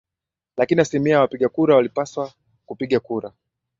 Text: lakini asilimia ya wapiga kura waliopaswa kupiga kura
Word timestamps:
lakini 0.57 0.81
asilimia 0.81 1.13
ya 1.13 1.19
wapiga 1.21 1.49
kura 1.49 1.75
waliopaswa 1.75 2.31
kupiga 2.65 2.99
kura 2.99 3.31